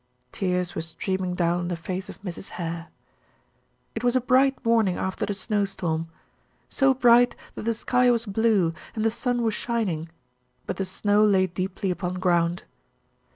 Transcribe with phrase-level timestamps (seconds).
[0.31, 2.49] Tears were streaming down the face of Mrs.
[2.57, 2.87] Hare.
[3.93, 6.07] It was a bright morning after the snowstorm,
[6.69, 10.09] so bright that the sky was blue, and the sun was shining,
[10.65, 12.63] but the snow lay deeply upon ground.